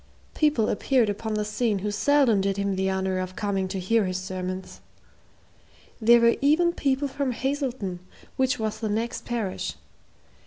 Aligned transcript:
People 0.33 0.67
appeared 0.67 1.09
upon 1.11 1.35
the 1.35 1.45
scene 1.45 1.77
who 1.85 1.91
seldom 1.91 2.41
did 2.41 2.57
him 2.57 2.75
the 2.75 2.89
honor 2.89 3.19
of 3.19 3.35
coming 3.35 3.67
to 3.67 3.79
hear 3.79 4.05
his 4.05 4.17
sermons. 4.17 4.81
There 6.01 6.21
were 6.21 6.37
even 6.41 6.73
people 6.73 7.07
from 7.07 7.33
Hazelton, 7.33 7.99
which 8.35 8.57
was 8.57 8.79
the 8.79 8.89
next 8.89 9.25
parish. 9.25 9.75